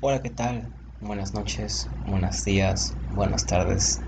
Hola, 0.00 0.20
¿qué 0.20 0.30
tal? 0.30 0.74
Buenas 1.00 1.32
noches, 1.32 1.88
buenos 2.04 2.44
días, 2.44 2.96
buenas 3.12 3.46
tardes. 3.46 4.02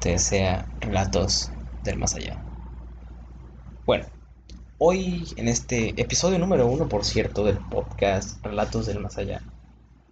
Te 0.00 0.10
desea 0.10 0.68
relatos 0.80 1.52
del 1.82 1.98
más 1.98 2.14
allá. 2.14 2.44
Bueno, 3.86 4.06
hoy 4.78 5.32
en 5.36 5.48
este 5.48 6.00
episodio 6.00 6.38
número 6.38 6.66
uno, 6.66 6.88
por 6.88 7.04
cierto, 7.04 7.44
del 7.44 7.58
podcast 7.58 8.44
Relatos 8.44 8.86
del 8.86 9.00
Más 9.00 9.18
Allá, 9.18 9.42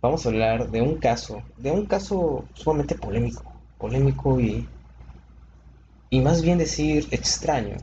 vamos 0.03 0.27
a 0.27 0.31
hablar 0.31 0.71
de 0.71 0.83
un 0.83 0.99
caso, 0.99 1.43
de 1.57 1.71
un 1.73 1.87
caso 1.87 2.49
sumamente 2.55 2.97
polémico, 2.97 3.65
polémico 3.79 4.41
y, 4.41 4.69
y 6.11 6.21
más 6.21 6.43
bien 6.43 6.59
decir 6.59 7.09
extraño, 7.11 7.77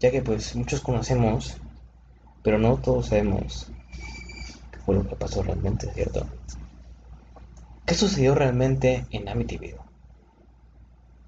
ya 0.00 0.10
que 0.10 0.20
pues 0.20 0.56
muchos 0.56 0.80
conocemos, 0.80 1.56
pero 2.42 2.58
no 2.58 2.78
todos 2.78 3.08
sabemos 3.08 3.66
qué 4.70 4.78
fue 4.78 4.94
lo 4.94 5.06
que 5.08 5.16
pasó 5.16 5.42
realmente, 5.42 5.92
¿cierto? 5.92 6.26
¿Qué 7.86 7.94
sucedió 7.94 8.34
realmente 8.34 9.06
en 9.10 9.30
Amityville? 9.30 9.78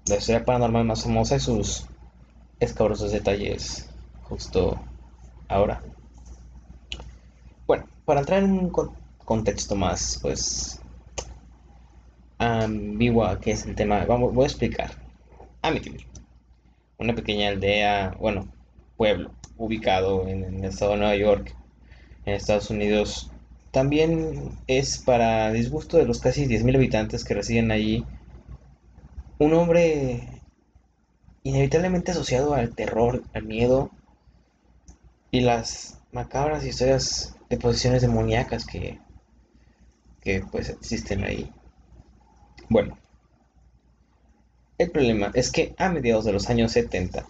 La 0.07 0.17
historia 0.17 0.43
paranormal 0.43 0.83
más 0.83 1.03
famosa 1.03 1.37
y 1.37 1.39
sus 1.39 1.85
escabrosos 2.59 3.11
detalles 3.11 3.89
justo 4.23 4.79
ahora. 5.49 5.81
Bueno, 7.65 7.87
para 8.03 8.19
entrar 8.19 8.43
en 8.43 8.51
un 8.51 8.69
con- 8.69 8.91
contexto 9.23 9.73
más, 9.75 10.19
pues, 10.21 10.81
ambigua 12.39 13.39
que 13.39 13.51
es 13.51 13.65
el 13.65 13.75
tema, 13.75 14.05
vamos, 14.05 14.33
voy 14.33 14.43
a 14.45 14.47
explicar. 14.47 14.91
Amityville, 15.61 16.07
una 16.99 17.15
pequeña 17.15 17.49
aldea, 17.49 18.15
bueno, 18.19 18.47
pueblo, 18.97 19.31
ubicado 19.57 20.27
en 20.27 20.43
el 20.43 20.65
estado 20.65 20.93
de 20.93 20.97
Nueva 20.99 21.15
York, 21.17 21.55
en 22.25 22.35
Estados 22.35 22.69
Unidos, 22.71 23.31
también 23.71 24.51
es 24.67 24.97
para 24.97 25.51
disgusto 25.51 25.97
de 25.97 26.05
los 26.05 26.19
casi 26.19 26.45
10.000 26.45 26.75
habitantes 26.75 27.23
que 27.23 27.33
residen 27.35 27.71
allí, 27.71 28.05
un 29.37 29.53
hombre 29.53 30.41
inevitablemente 31.43 32.11
asociado 32.11 32.53
al 32.53 32.75
terror, 32.75 33.23
al 33.33 33.43
miedo 33.43 33.91
y 35.31 35.41
las 35.41 35.99
macabras 36.11 36.65
historias 36.65 37.35
de 37.49 37.57
posesiones 37.57 38.01
demoníacas 38.01 38.65
que, 38.65 38.99
que 40.21 40.41
pues 40.51 40.69
existen 40.69 41.23
ahí. 41.23 41.51
Bueno, 42.69 42.97
el 44.77 44.91
problema 44.91 45.31
es 45.33 45.51
que 45.51 45.73
a 45.77 45.89
mediados 45.89 46.25
de 46.25 46.33
los 46.33 46.49
años 46.49 46.71
70, 46.71 47.25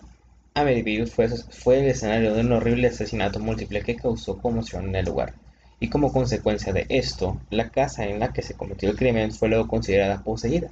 Amityville 0.54 1.08
fue, 1.08 1.28
fue 1.30 1.80
el 1.80 1.88
escenario 1.88 2.34
de 2.34 2.42
un 2.42 2.52
horrible 2.52 2.88
asesinato 2.88 3.40
múltiple 3.40 3.82
que 3.82 3.96
causó 3.96 4.38
conmoción 4.38 4.90
en 4.90 4.96
el 4.96 5.06
lugar. 5.06 5.34
Y 5.80 5.90
como 5.90 6.12
consecuencia 6.12 6.74
de 6.74 6.86
esto, 6.90 7.40
la 7.50 7.70
casa 7.70 8.06
en 8.06 8.20
la 8.20 8.34
que 8.34 8.42
se 8.42 8.56
cometió 8.56 8.90
el 8.90 8.98
crimen 8.98 9.32
fue 9.32 9.48
luego 9.48 9.68
considerada 9.68 10.24
poseída 10.24 10.70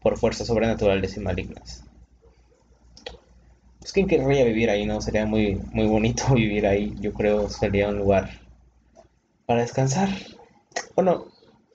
por 0.00 0.18
fuerzas 0.18 0.46
sobrenaturales 0.46 1.16
y 1.16 1.20
malignas. 1.20 1.84
Pues 3.78 3.92
quién 3.92 4.06
querría 4.06 4.44
vivir 4.44 4.70
ahí, 4.70 4.86
¿no? 4.86 5.00
Sería 5.00 5.26
muy, 5.26 5.60
muy 5.72 5.86
bonito 5.86 6.24
vivir 6.34 6.66
ahí. 6.66 6.94
Yo 7.00 7.12
creo 7.12 7.48
sería 7.48 7.88
un 7.88 7.98
lugar 7.98 8.40
para 9.44 9.60
descansar. 9.60 10.08
Bueno, 10.94 11.26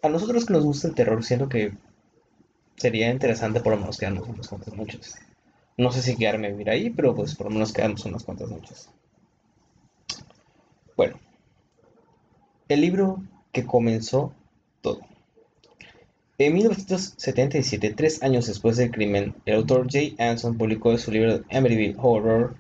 a 0.02 0.10
nosotros 0.10 0.46
que 0.46 0.54
nos 0.54 0.64
gusta 0.64 0.88
el 0.88 0.96
terror, 0.96 1.24
siento 1.24 1.50
que 1.50 1.74
sería 2.76 3.12
interesante 3.12 3.60
por 3.60 3.74
lo 3.74 3.80
menos 3.80 3.98
quedarnos 3.98 4.28
unas 4.28 4.48
cuantas 4.48 4.74
noches. 4.74 5.16
No 5.78 5.92
sé 5.92 6.02
si 6.02 6.16
quedarme 6.16 6.48
a 6.48 6.52
vivir 6.52 6.70
ahí, 6.70 6.90
pero 6.90 7.14
pues 7.14 7.36
por 7.36 7.48
lo 7.48 7.54
menos 7.54 7.72
quedarnos 7.72 8.06
unas 8.06 8.24
cuantas 8.24 8.50
noches. 8.50 8.90
Bueno, 10.96 11.20
el 12.70 12.82
libro 12.82 13.24
que 13.52 13.66
comenzó 13.66 14.34
todo. 14.82 15.00
En 16.38 16.54
1977, 16.54 17.94
tres 17.96 18.22
años 18.22 18.46
después 18.46 18.78
del 18.78 18.92
crimen, 18.92 19.34
el 19.46 19.56
autor 19.56 19.88
Jay 19.90 20.16
Anson 20.20 20.58
publicó 20.58 20.96
su 20.98 21.12
libro 21.12 21.42
Amityville 21.50 21.96
Horror, 21.98 22.56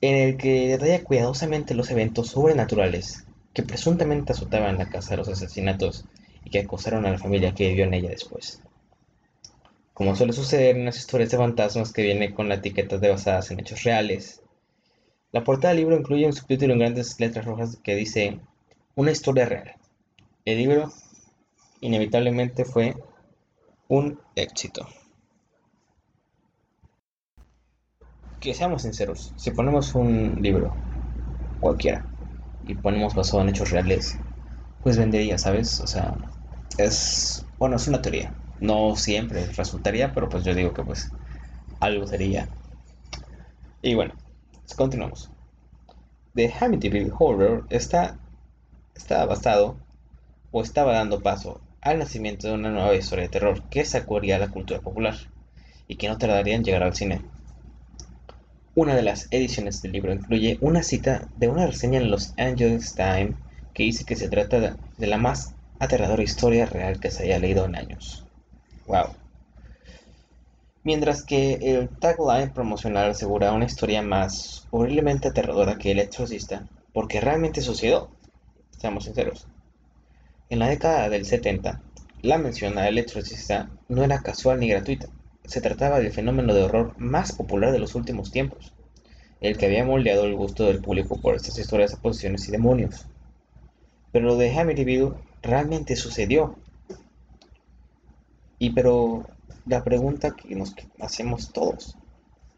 en 0.00 0.16
el 0.16 0.36
que 0.36 0.68
detalla 0.68 1.02
cuidadosamente 1.02 1.74
los 1.74 1.90
eventos 1.90 2.28
sobrenaturales 2.28 3.24
que 3.54 3.62
presuntamente 3.62 4.32
azotaban 4.32 4.76
la 4.76 4.90
casa 4.90 5.10
de 5.10 5.18
los 5.18 5.28
asesinatos 5.28 6.04
y 6.44 6.50
que 6.50 6.58
acosaron 6.58 7.06
a 7.06 7.12
la 7.12 7.18
familia 7.18 7.54
que 7.54 7.68
vivió 7.68 7.84
en 7.84 7.94
ella 7.94 8.10
después. 8.10 8.60
Como 9.94 10.16
suele 10.16 10.32
suceder 10.32 10.76
en 10.76 10.84
las 10.84 10.98
historias 10.98 11.30
de 11.30 11.38
fantasmas 11.38 11.92
que 11.92 12.02
vienen 12.02 12.34
con 12.34 12.48
la 12.48 12.56
etiqueta 12.56 12.98
de 12.98 13.08
basadas 13.08 13.50
en 13.50 13.60
hechos 13.60 13.84
reales, 13.84 14.42
la 15.30 15.44
portada 15.44 15.72
del 15.72 15.82
libro 15.82 15.96
incluye 15.96 16.26
un 16.26 16.32
subtítulo 16.32 16.74
en 16.74 16.80
grandes 16.80 17.18
letras 17.18 17.44
rojas 17.44 17.78
que 17.82 17.94
dice 17.94 18.40
Una 18.96 19.10
historia 19.10 19.46
real. 19.46 19.74
El 20.44 20.58
libro 20.58 20.92
inevitablemente 21.80 22.64
fue 22.64 22.94
un 23.88 24.20
éxito. 24.36 24.86
Que 28.38 28.54
seamos 28.54 28.82
sinceros, 28.82 29.32
si 29.36 29.50
ponemos 29.50 29.96
un 29.96 30.36
libro 30.40 30.76
cualquiera 31.58 32.06
y 32.66 32.74
ponemos 32.74 33.16
basado 33.16 33.42
en 33.42 33.48
hechos 33.48 33.72
reales, 33.72 34.16
pues 34.84 34.96
vendería, 34.96 35.38
¿sabes? 35.38 35.80
O 35.80 35.88
sea, 35.88 36.14
es, 36.78 37.44
bueno, 37.58 37.74
es 37.74 37.88
una 37.88 38.00
teoría. 38.00 38.32
No 38.60 38.94
siempre 38.94 39.46
resultaría, 39.46 40.12
pero 40.14 40.28
pues 40.28 40.44
yo 40.44 40.54
digo 40.54 40.72
que 40.72 40.84
pues 40.84 41.10
algo 41.80 42.06
sería. 42.06 42.48
Y 43.82 43.96
bueno, 43.96 44.14
continuamos. 44.76 45.30
The 46.34 46.52
Amityville 46.60 47.12
Horror 47.18 47.66
está, 47.70 48.18
está 48.94 49.24
basado 49.26 49.76
o 50.50 50.62
estaba 50.62 50.92
dando 50.92 51.20
paso 51.20 51.60
al 51.80 51.98
nacimiento 51.98 52.48
de 52.48 52.54
una 52.54 52.70
nueva 52.70 52.94
historia 52.94 53.24
de 53.24 53.30
terror 53.30 53.62
que 53.68 53.84
sacudiría 53.84 54.38
la 54.38 54.48
cultura 54.48 54.80
popular 54.80 55.16
y 55.86 55.96
que 55.96 56.08
no 56.08 56.16
tardaría 56.16 56.54
en 56.54 56.64
llegar 56.64 56.82
al 56.82 56.94
cine. 56.94 57.20
Una 58.74 58.96
de 58.96 59.02
las 59.02 59.28
ediciones 59.30 59.82
del 59.82 59.92
libro 59.92 60.12
incluye 60.12 60.58
una 60.60 60.82
cita 60.82 61.28
de 61.36 61.48
una 61.48 61.66
reseña 61.66 62.00
en 62.00 62.10
Los 62.10 62.34
Angeles 62.38 62.94
Times 62.94 63.36
que 63.72 63.84
dice 63.84 64.04
que 64.04 64.16
se 64.16 64.28
trata 64.28 64.76
de 64.96 65.06
la 65.06 65.18
más 65.18 65.54
aterradora 65.78 66.22
historia 66.22 66.66
real 66.66 67.00
que 67.00 67.10
se 67.10 67.24
haya 67.24 67.38
leído 67.38 67.66
en 67.66 67.76
años. 67.76 68.24
Wow. 68.86 69.08
Mientras 70.82 71.22
que 71.22 71.54
el 71.54 71.88
tagline 71.88 72.52
promocional 72.52 73.10
asegura 73.10 73.52
una 73.52 73.64
historia 73.64 74.02
más 74.02 74.66
horriblemente 74.70 75.28
aterradora 75.28 75.78
que 75.78 75.92
El 75.92 75.98
Exorcista, 75.98 76.66
porque 76.92 77.20
realmente 77.20 77.62
sucedió, 77.62 78.10
seamos 78.84 79.04
sinceros. 79.04 79.46
En 80.50 80.58
la 80.58 80.68
década 80.68 81.08
del 81.08 81.24
70, 81.24 81.80
la 82.20 82.36
mención 82.36 82.76
a 82.76 82.86
El 82.86 82.98
Exorcista 82.98 83.70
no 83.88 84.04
era 84.04 84.20
casual 84.20 84.60
ni 84.60 84.68
gratuita. 84.68 85.08
Se 85.46 85.62
trataba 85.62 86.00
del 86.00 86.12
fenómeno 86.12 86.52
de 86.52 86.64
horror 86.64 86.92
más 86.98 87.32
popular 87.32 87.72
de 87.72 87.78
los 87.78 87.94
últimos 87.94 88.30
tiempos, 88.30 88.74
el 89.40 89.56
que 89.56 89.64
había 89.64 89.86
moldeado 89.86 90.26
el 90.26 90.36
gusto 90.36 90.66
del 90.66 90.82
público 90.82 91.18
por 91.18 91.34
estas 91.34 91.58
historias 91.58 91.92
de 91.92 91.96
posesiones 91.96 92.46
y 92.46 92.52
demonios. 92.52 93.06
Pero 94.12 94.26
lo 94.26 94.36
de 94.36 94.54
Amityville 94.54 95.14
realmente 95.40 95.96
sucedió. 95.96 96.58
Y 98.58 98.72
pero 98.72 99.26
la 99.64 99.82
pregunta 99.82 100.36
que 100.36 100.54
nos 100.54 100.74
hacemos 101.00 101.54
todos, 101.54 101.96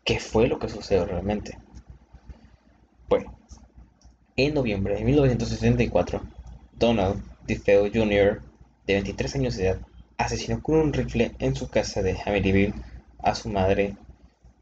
¿qué 0.02 0.18
fue 0.18 0.48
lo 0.48 0.58
que 0.58 0.68
sucedió 0.68 1.06
realmente? 1.06 1.56
En 4.38 4.52
noviembre 4.52 4.96
de 4.96 5.02
1974, 5.02 6.20
Donald 6.78 7.22
DeFeo 7.46 7.90
Jr., 7.90 8.42
de 8.86 8.92
23 8.92 9.34
años 9.36 9.56
de 9.56 9.68
edad, 9.68 9.80
asesinó 10.18 10.62
con 10.62 10.76
un 10.76 10.92
rifle 10.92 11.34
en 11.38 11.56
su 11.56 11.70
casa 11.70 12.02
de 12.02 12.18
Amityville 12.22 12.74
a 13.18 13.34
su 13.34 13.48
madre, 13.48 13.96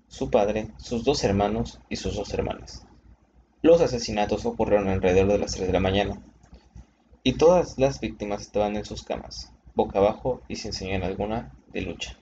su 0.07 0.31
padre, 0.31 0.69
sus 0.77 1.03
dos 1.03 1.25
hermanos 1.25 1.81
y 1.89 1.97
sus 1.97 2.15
dos 2.15 2.33
hermanas. 2.33 2.87
Los 3.62 3.81
asesinatos 3.81 4.47
ocurrieron 4.47 4.87
alrededor 4.87 5.27
de 5.27 5.39
las 5.39 5.55
3 5.55 5.67
de 5.67 5.73
la 5.73 5.81
mañana, 5.81 6.23
y 7.25 7.33
todas 7.33 7.77
las 7.77 7.99
víctimas 7.99 8.43
estaban 8.43 8.77
en 8.77 8.85
sus 8.85 9.03
camas, 9.03 9.50
boca 9.75 9.99
abajo 9.99 10.41
y 10.47 10.55
sin 10.55 10.73
señal 10.73 11.03
alguna 11.03 11.53
de 11.73 11.81
lucha. 11.81 12.17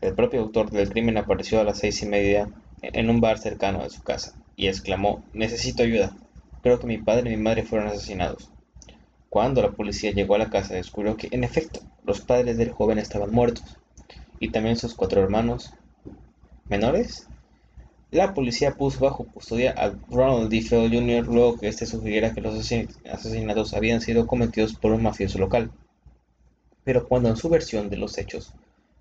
El 0.00 0.14
propio 0.14 0.40
autor 0.40 0.70
del 0.70 0.88
crimen 0.88 1.18
apareció 1.18 1.60
a 1.60 1.64
las 1.64 1.80
seis 1.80 2.02
y 2.02 2.06
media 2.06 2.48
en 2.80 3.10
un 3.10 3.20
bar 3.20 3.38
cercano 3.38 3.82
de 3.82 3.90
su 3.90 4.02
casa 4.02 4.34
y 4.56 4.68
exclamó, 4.68 5.22
necesito 5.34 5.82
ayuda, 5.82 6.16
creo 6.62 6.78
que 6.78 6.86
mi 6.86 6.98
padre 6.98 7.32
y 7.32 7.36
mi 7.36 7.42
madre 7.42 7.64
fueron 7.64 7.88
asesinados. 7.88 8.50
Cuando 9.28 9.62
la 9.62 9.70
policía 9.70 10.10
llegó 10.10 10.34
a 10.34 10.38
la 10.38 10.50
casa 10.50 10.74
descubrió 10.74 11.16
que, 11.16 11.28
en 11.30 11.44
efecto, 11.44 11.80
los 12.04 12.20
padres 12.20 12.56
del 12.56 12.72
joven 12.72 12.98
estaban 12.98 13.30
muertos 13.30 13.78
y 14.40 14.50
también 14.50 14.76
sus 14.76 14.94
cuatro 14.94 15.22
hermanos 15.22 15.72
menores. 16.68 17.28
La 18.10 18.34
policía 18.34 18.72
puso 18.72 19.04
bajo 19.04 19.24
custodia 19.24 19.72
a 19.76 19.92
Ronald 20.10 20.50
D. 20.50 20.62
Fell 20.62 20.90
Jr. 20.92 21.28
luego 21.28 21.58
que 21.58 21.68
este 21.68 21.86
sugiriera 21.86 22.34
que 22.34 22.40
los 22.40 22.56
asesinatos 22.56 23.74
habían 23.74 24.00
sido 24.00 24.26
cometidos 24.26 24.74
por 24.74 24.90
un 24.90 25.02
mafioso 25.02 25.38
local. 25.38 25.70
Pero 26.82 27.06
cuando 27.06 27.28
en 27.28 27.36
su 27.36 27.48
versión 27.48 27.88
de 27.88 27.98
los 27.98 28.18
hechos 28.18 28.52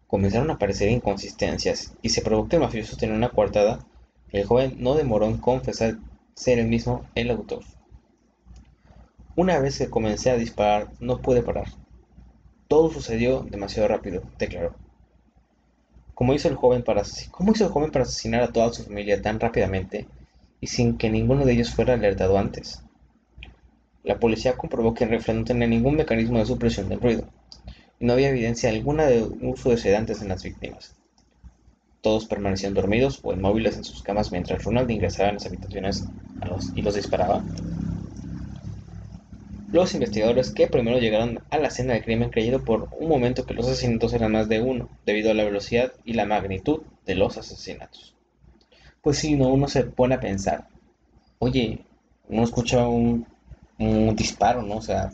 comenzaron 0.05 0.51
a 0.51 0.55
aparecer 0.55 0.89
inconsistencias 0.89 1.93
y 2.03 2.09
se 2.09 2.21
probó 2.21 2.47
que 2.47 2.57
el 2.57 2.61
mafioso 2.61 2.97
tenía 2.97 3.15
una 3.15 3.29
coartada, 3.29 3.79
el 4.31 4.45
joven 4.45 4.75
no 4.77 4.93
demoró 4.93 5.25
en 5.25 5.37
confesar 5.37 5.97
ser 6.39 6.57
el 6.57 6.67
mismo 6.69 7.05
el 7.15 7.31
autor. 7.31 7.63
Una 9.35 9.59
vez 9.59 9.77
que 9.77 9.89
comencé 9.89 10.29
a 10.31 10.37
disparar, 10.37 10.87
no 11.01 11.21
pude 11.21 11.43
parar. 11.43 11.67
Todo 12.69 12.89
sucedió 12.89 13.41
demasiado 13.41 13.89
rápido, 13.89 14.23
declaró. 14.37 14.73
¿Cómo 16.13 16.33
hizo 16.33 16.47
el 16.47 16.55
joven 16.55 16.83
para, 16.83 17.03
¿Cómo 17.31 17.51
hizo 17.51 17.65
el 17.65 17.71
joven 17.71 17.91
para 17.91 18.03
asesinar 18.03 18.41
a 18.41 18.53
toda 18.53 18.71
su 18.71 18.85
familia 18.85 19.21
tan 19.21 19.37
rápidamente 19.37 20.07
y 20.61 20.67
sin 20.67 20.97
que 20.97 21.09
ninguno 21.09 21.43
de 21.43 21.51
ellos 21.51 21.73
fuera 21.73 21.95
alertado 21.95 22.37
antes? 22.37 22.83
La 24.03 24.17
policía 24.17 24.55
comprobó 24.55 24.93
que 24.93 25.03
el 25.03 25.09
rifle 25.09 25.33
no 25.33 25.43
tenía 25.43 25.67
ningún 25.67 25.97
mecanismo 25.97 26.39
de 26.39 26.45
supresión 26.45 26.87
del 26.87 27.01
ruido 27.01 27.27
y 27.99 28.05
no 28.05 28.13
había 28.13 28.29
evidencia 28.29 28.69
alguna 28.69 29.07
de 29.07 29.23
uso 29.41 29.71
de 29.71 29.77
sedantes 29.77 30.21
en 30.21 30.29
las 30.29 30.43
víctimas. 30.43 30.95
Todos 32.01 32.25
permanecían 32.25 32.73
dormidos 32.73 33.19
o 33.23 33.33
inmóviles 33.33 33.75
en 33.77 33.83
sus 33.83 34.01
camas 34.03 34.31
mientras 34.31 34.63
Ronald 34.63 34.89
ingresaba 34.89 35.29
en 35.29 35.35
las 35.35 35.45
habitaciones 35.45 36.05
y 36.75 36.81
los 36.81 36.95
disparaba. 36.95 37.43
Los 39.71 39.93
investigadores 39.93 40.51
que 40.51 40.67
primero 40.67 40.97
llegaron 40.97 41.41
a 41.51 41.59
la 41.59 41.67
escena 41.67 41.93
del 41.93 42.03
crimen 42.03 42.31
creyeron 42.31 42.63
por 42.63 42.89
un 42.99 43.07
momento 43.07 43.45
que 43.45 43.53
los 43.53 43.67
asesinatos 43.67 44.13
eran 44.13 44.31
más 44.31 44.49
de 44.49 44.61
uno, 44.61 44.89
debido 45.05 45.29
a 45.29 45.35
la 45.35 45.43
velocidad 45.43 45.93
y 46.05 46.13
la 46.13 46.25
magnitud 46.25 46.81
de 47.05 47.13
los 47.13 47.37
asesinatos. 47.37 48.15
Pues 49.01 49.19
si 49.19 49.35
no, 49.35 49.49
uno 49.49 49.67
se 49.67 49.83
pone 49.83 50.15
a 50.15 50.19
pensar, 50.19 50.67
oye, 51.37 51.85
uno 52.27 52.43
escucha 52.43 52.87
un, 52.87 53.27
disparo, 54.15 54.63
¿no? 54.63 54.77
O 54.77 54.81
sea, 54.81 55.11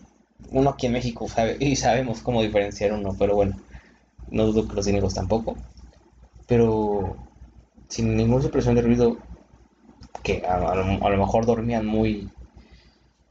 uno 0.51 0.69
aquí 0.69 0.85
en 0.85 0.93
México 0.93 1.27
sabe 1.27 1.57
y 1.59 1.75
sabemos 1.75 2.21
cómo 2.21 2.41
diferenciar 2.41 2.93
uno, 2.93 3.13
pero 3.19 3.35
bueno, 3.35 3.59
no 4.31 4.45
dudo 4.45 4.67
que 4.67 4.75
los 4.75 4.85
cínicos 4.85 5.13
tampoco. 5.13 5.57
Pero 6.47 7.17
sin 7.87 8.15
ninguna 8.15 8.41
supresión 8.41 8.75
de 8.75 8.81
ruido, 8.81 9.17
que 10.23 10.43
a, 10.45 10.75
lo, 10.75 11.17
mejor 11.17 11.45
dormían 11.45 11.85
muy, 11.85 12.29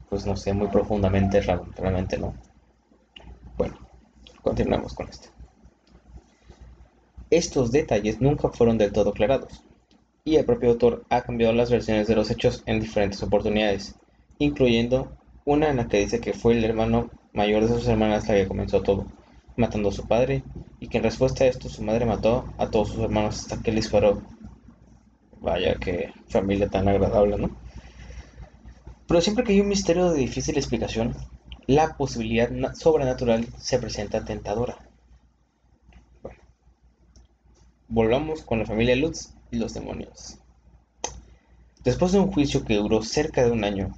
pues 0.09 0.25
no 0.25 0.35
sé, 0.37 0.53
muy 0.53 0.67
profundamente, 0.67 1.41
realmente 1.41 2.17
no. 2.17 2.33
Bueno, 3.57 3.75
continuamos 4.41 4.93
con 4.93 5.09
esto. 5.09 5.29
Estos 7.29 7.71
detalles 7.71 8.21
nunca 8.21 8.49
fueron 8.49 8.77
del 8.77 8.93
todo 8.93 9.09
aclarados, 9.09 9.61
y 10.23 10.37
el 10.37 10.45
propio 10.45 10.69
autor 10.69 11.03
ha 11.09 11.21
cambiado 11.21 11.53
las 11.53 11.69
versiones 11.69 12.07
de 12.07 12.15
los 12.15 12.31
hechos 12.31 12.63
en 12.65 12.79
diferentes 12.79 13.21
oportunidades, 13.23 13.95
incluyendo 14.39 15.11
una 15.43 15.69
en 15.69 15.77
la 15.77 15.87
que 15.87 15.99
dice 15.99 16.19
que 16.19 16.33
fue 16.33 16.53
el 16.53 16.63
hermano 16.63 17.09
mayor 17.33 17.63
de 17.63 17.67
sus 17.67 17.87
hermanas 17.87 18.27
la 18.27 18.35
que 18.35 18.47
comenzó 18.47 18.81
todo, 18.81 19.05
matando 19.57 19.89
a 19.89 19.93
su 19.93 20.07
padre, 20.07 20.43
y 20.79 20.87
que 20.87 20.97
en 20.97 21.03
respuesta 21.03 21.43
a 21.43 21.47
esto 21.47 21.69
su 21.69 21.83
madre 21.83 22.05
mató 22.05 22.45
a 22.57 22.69
todos 22.69 22.89
sus 22.89 22.99
hermanos 22.99 23.39
hasta 23.39 23.61
que 23.61 23.71
le 23.71 23.77
disparó. 23.77 24.21
Vaya 25.41 25.75
que 25.75 26.11
familia 26.27 26.69
tan 26.69 26.87
agradable, 26.87 27.37
¿no? 27.37 27.49
Pero 29.07 29.21
siempre 29.21 29.43
que 29.43 29.53
hay 29.53 29.61
un 29.61 29.67
misterio 29.67 30.11
de 30.11 30.19
difícil 30.19 30.57
explicación, 30.57 31.15
la 31.67 31.95
posibilidad 31.95 32.49
sobrenatural 32.73 33.47
se 33.57 33.79
presenta 33.79 34.25
tentadora. 34.25 34.77
Bueno, 36.21 36.39
volvamos 37.87 38.41
con 38.43 38.59
la 38.59 38.65
familia 38.65 38.95
Lutz 38.95 39.33
y 39.51 39.57
los 39.57 39.73
demonios. 39.73 40.37
Después 41.83 42.11
de 42.11 42.19
un 42.19 42.31
juicio 42.31 42.65
que 42.65 42.75
duró 42.75 43.03
cerca 43.03 43.43
de 43.45 43.51
un 43.51 43.63
año, 43.63 43.95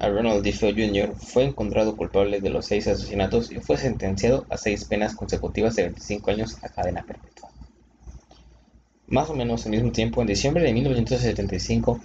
a 0.00 0.08
Ronald 0.08 0.42
DeFeo 0.42 0.70
Jr. 0.70 1.14
fue 1.18 1.44
encontrado 1.44 1.96
culpable 1.96 2.40
de 2.40 2.50
los 2.50 2.66
seis 2.66 2.86
asesinatos 2.86 3.50
y 3.50 3.56
fue 3.56 3.76
sentenciado 3.76 4.46
a 4.48 4.56
seis 4.56 4.84
penas 4.84 5.14
consecutivas 5.14 5.74
de 5.74 5.84
25 5.84 6.30
años 6.30 6.56
a 6.62 6.68
cadena 6.68 7.04
perpetua. 7.04 7.50
Más 9.08 9.28
o 9.30 9.34
menos 9.34 9.64
al 9.64 9.72
mismo 9.72 9.90
tiempo, 9.90 10.20
en 10.20 10.28
diciembre 10.28 10.62
de 10.62 10.72
1975, 10.72 12.00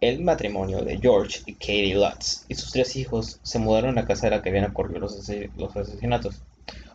el 0.00 0.22
matrimonio 0.22 0.82
de 0.82 0.98
George 0.98 1.42
y 1.46 1.54
Katie 1.54 1.94
Lutz 1.94 2.44
y 2.48 2.54
sus 2.54 2.72
tres 2.72 2.96
hijos 2.96 3.38
se 3.42 3.58
mudaron 3.58 3.90
a 3.90 4.02
la 4.02 4.06
casa 4.06 4.26
de 4.26 4.36
la 4.36 4.42
que 4.42 4.48
habían 4.48 4.70
ocurrido 4.70 5.00
los, 5.00 5.76
asesinatos. 5.76 6.42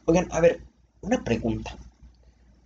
Oigan, 0.06 0.28
a 0.32 0.42
ver, 0.42 0.62
una 1.02 1.24
pregunta. 1.24 1.78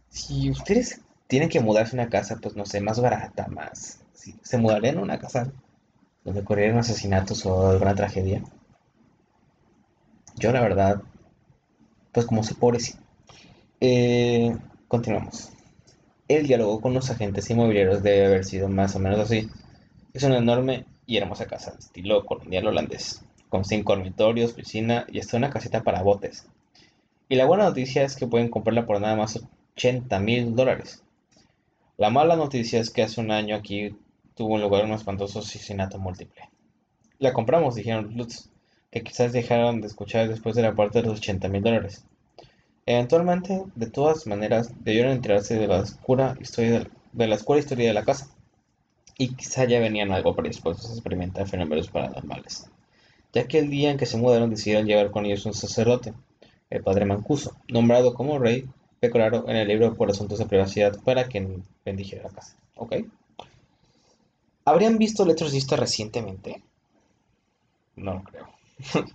Si 0.10 0.50
ustedes 0.50 1.02
tienen 1.28 1.50
que 1.50 1.60
mudarse 1.60 1.96
a 1.96 2.02
una 2.02 2.10
casa, 2.10 2.40
pues 2.42 2.56
no 2.56 2.66
sé, 2.66 2.82
más 2.82 3.00
barata, 3.00 3.48
más... 3.48 4.00
¿Se 4.42 4.58
mudarían 4.58 4.98
a 4.98 5.02
una 5.02 5.20
casa 5.20 5.52
donde 6.25 6.42
ocurrieron 6.42 6.80
asesinatos 6.80 7.45
o 7.45 7.69
alguna 7.69 7.95
tragedia. 7.95 8.44
Yo 10.36 10.51
la 10.51 10.62
verdad, 10.62 11.01
pues 12.12 12.25
como 12.25 12.44
soy 12.44 12.57
pobrecito. 12.57 13.00
Eh, 13.80 14.57
continuamos. 14.88 15.51
El 16.27 16.48
diálogo 16.48 16.81
con 16.81 16.94
los 16.94 17.12
agentes 17.12 17.50
inmobiliarios 17.51 18.01
debe 18.01 18.25
haber 18.25 18.44
sido 18.44 18.68
más 18.68 18.95
o 18.95 19.00
menos 19.00 19.19
así. 19.19 19.48
Es 20.13 20.24
una 20.24 20.39
enorme 20.39 20.86
y 21.06 21.18
hermosa 21.18 21.45
casa, 21.45 21.75
estilo 21.77 22.25
colonial 22.25 22.68
holandés, 22.68 23.24
con 23.50 23.63
cinco 23.63 23.95
dormitorios, 23.95 24.54
piscina 24.54 25.06
y 25.07 25.19
hasta 25.19 25.38
una 25.38 25.51
casita 25.51 25.83
para 25.83 26.01
botes. 26.01 26.48
Y 27.30 27.36
la 27.36 27.45
buena 27.45 27.66
noticia 27.66 28.04
es 28.04 28.16
que 28.16 28.27
pueden 28.27 28.50
comprarla 28.50 28.88
por 28.88 29.00
nada 29.00 29.16
más 29.16 29.39
80 29.75 30.19
mil 30.19 30.56
dólares. 30.56 31.04
La 31.98 32.10
mala 32.10 32.36
noticia 32.36 32.80
es 32.80 32.89
que 32.89 33.04
hace 33.04 33.22
un 33.22 33.31
año 33.31 33.56
aquí 33.56 33.95
tuvo 34.36 34.58
lugar 34.58 34.86
un 34.86 34.92
espantoso 34.92 35.40
asesinato 35.40 35.98
múltiple. 35.98 36.50
La 37.20 37.34
compramos, 37.34 37.76
dijeron 37.76 38.16
Lutz, 38.16 38.50
que 38.92 39.02
quizás 39.02 39.34
dejaron 39.34 39.82
de 39.82 39.88
escuchar 39.88 40.28
después 40.28 40.56
de 40.56 40.62
la 40.62 40.76
parte 40.76 41.02
de 41.02 41.08
los 41.08 41.20
80 41.20 41.48
mil 41.48 41.64
dólares. 41.64 42.06
Eventualmente, 42.86 43.64
de 43.76 43.90
todas 43.90 44.28
maneras, 44.28 44.72
debieron 44.84 45.12
enterarse 45.12 45.58
de 45.58 45.68
la 45.68 45.80
oscura 45.80 46.38
historia 46.40 46.88
de, 47.14 47.28
la 47.28 47.36
oscura 47.36 47.60
historia 47.60 47.88
de 47.88 47.94
la 47.94 48.04
casa. 48.04 48.30
Y 49.18 49.36
quizá 49.36 49.66
ya 49.66 49.80
venían 49.80 50.12
algo 50.12 50.36
predispuestos 50.36 50.90
a 50.90 50.94
experimentar 50.94 51.48
fenómenos 51.48 51.88
paranormales. 51.88 52.70
Ya 53.34 53.48
que 53.48 53.60
el 53.60 53.70
día 53.70 53.90
en 53.90 53.98
que 53.98 54.06
se 54.06 54.18
mudaron 54.18 54.50
decidieron 54.50 54.86
llevar 54.86 55.12
con 55.12 55.26
ellos 55.26 55.46
un 55.46 55.54
sacerdote, 55.54 56.14
el 56.70 56.84
padre 56.84 57.06
Mancuso, 57.06 57.56
nombrado 57.70 58.14
como 58.14 58.40
rey 58.40 58.68
pecoraro 59.00 59.50
en 59.50 59.56
el 59.56 59.68
libro 59.68 59.96
por 59.96 60.10
asuntos 60.10 60.40
de 60.40 60.46
privacidad 60.46 60.98
para 61.04 61.28
que 61.28 61.60
bendijera 61.86 62.24
la 62.24 62.30
casa. 62.30 62.58
¿Ok? 62.76 62.96
¿Habrían 64.65 64.97
visto 64.97 65.23
El 65.23 65.29
Exorcista 65.29 65.75
recientemente? 65.75 66.63
No 67.95 68.23
creo. 68.23 68.50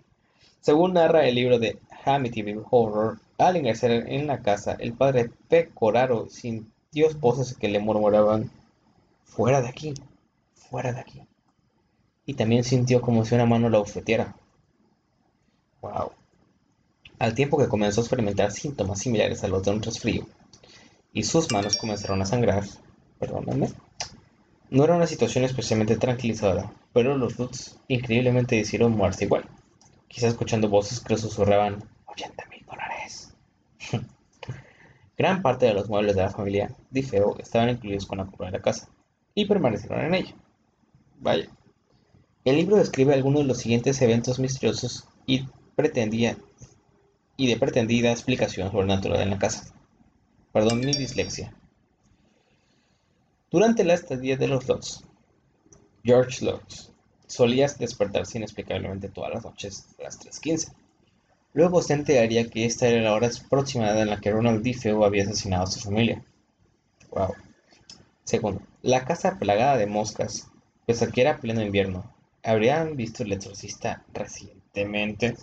Según 0.61 0.93
narra 0.95 1.27
el 1.27 1.35
libro 1.35 1.59
de 1.59 1.81
Amityville 2.05 2.63
Horror, 2.71 3.19
al 3.37 3.57
ingresar 3.57 3.91
en 3.91 4.29
la 4.29 4.43
casa, 4.43 4.77
el 4.79 4.93
padre 4.93 5.29
Pecoraro 5.49 6.29
sintió 6.29 7.09
voces 7.19 7.57
que 7.57 7.69
le 7.69 7.81
murmuraban: 7.81 8.49
Fuera 9.25 9.61
de 9.61 9.69
aquí, 9.69 9.93
fuera 10.55 10.93
de 10.93 11.01
aquí. 11.01 11.21
Y 12.27 12.35
también 12.35 12.63
sintió 12.63 13.01
como 13.01 13.25
si 13.25 13.35
una 13.35 13.45
mano 13.45 13.69
lo 13.69 13.81
bofeteara. 13.81 14.37
Wow. 15.81 16.13
Al 17.19 17.35
tiempo 17.35 17.59
que 17.59 17.69
comenzó 17.69 18.01
a 18.01 18.05
experimentar 18.05 18.53
síntomas 18.53 19.01
similares 19.01 19.43
a 19.43 19.49
los 19.49 19.65
de 19.65 19.73
un 19.73 19.83
resfrío, 19.83 20.27
y 21.13 21.25
sus 21.25 21.51
manos 21.51 21.77
comenzaron 21.77 22.23
a 22.23 22.27
sangrar, 22.27 22.65
perdóname, 23.19 23.71
no 24.71 24.85
era 24.85 24.95
una 24.95 25.07
situación 25.07 25.45
especialmente 25.45 25.97
tranquilizadora, 25.97 26.73
pero 26.93 27.17
los 27.17 27.37
Roots 27.37 27.79
increíblemente 27.89 28.57
decidieron 28.57 28.97
muerse 28.97 29.25
igual, 29.25 29.45
quizá 30.07 30.29
escuchando 30.29 30.69
voces 30.69 31.01
que 31.01 31.17
susurraban 31.17 31.83
80 32.07 32.47
mil 32.47 32.65
dólares. 32.65 33.35
Gran 35.19 35.43
parte 35.43 35.67
de 35.67 35.75
los 35.75 35.89
muebles 35.89 36.15
de 36.15 36.23
la 36.23 36.31
familia 36.31 36.75
Difeo 36.91 37.37
estaban 37.39 37.71
incluidos 37.71 38.07
con 38.07 38.19
la 38.19 38.27
compra 38.27 38.47
de 38.47 38.53
la 38.53 38.63
casa, 38.63 38.89
y 39.35 39.45
permanecieron 39.45 40.01
en 40.01 40.15
ella. 40.15 40.35
Vaya. 41.19 41.49
El 42.45 42.57
libro 42.57 42.77
describe 42.77 43.13
algunos 43.13 43.43
de 43.43 43.49
los 43.49 43.59
siguientes 43.59 44.01
eventos 44.01 44.39
misteriosos 44.39 45.07
y 45.27 45.47
pretendía 45.77 46.37
y 47.37 47.47
de 47.49 47.57
pretendida 47.57 48.13
explicación 48.13 48.71
sobrenatural 48.71 49.21
en 49.21 49.31
la 49.31 49.39
casa. 49.39 49.75
Perdón 50.53 50.81
mi 50.81 50.93
dislexia. 50.93 51.55
Durante 53.53 53.83
la 53.83 53.95
estadía 53.95 54.37
de 54.37 54.47
los 54.47 54.69
Lutz, 54.69 55.03
George 56.05 56.45
Lutz 56.45 56.93
solía 57.27 57.67
despertarse 57.67 58.39
inexplicablemente 58.39 59.09
todas 59.09 59.35
las 59.35 59.45
noches 59.45 59.89
a 59.99 60.05
las 60.05 60.21
3.15. 60.21 60.73
Luego 61.55 61.83
se 61.83 61.95
enteraría 61.95 62.49
que 62.49 62.65
esta 62.65 62.87
era 62.87 63.03
la 63.03 63.13
hora 63.13 63.27
aproximada 63.27 64.03
en 64.03 64.11
la 64.11 64.21
que 64.21 64.31
Ronald 64.31 64.63
DeFeo 64.63 65.05
había 65.05 65.25
asesinado 65.25 65.65
a 65.65 65.67
su 65.67 65.81
familia. 65.81 66.25
Wow. 67.11 67.35
Segundo, 68.23 68.63
la 68.83 69.05
casa 69.05 69.37
plagada 69.41 69.77
de 69.77 69.87
moscas, 69.87 70.49
pese 70.87 71.07
a 71.07 71.09
que 71.09 71.23
era 71.23 71.41
pleno 71.41 71.61
invierno, 71.61 72.09
¿habrían 72.45 72.97
visto 72.97 73.25
el 73.25 73.33
exorcista 73.33 74.05
recientemente? 74.15 75.35